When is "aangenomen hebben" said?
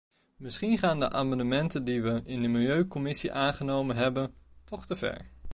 3.31-4.33